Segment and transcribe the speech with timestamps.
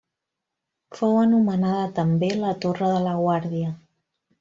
[1.01, 3.75] Fou anomenada també la Torre de la Guàrdia.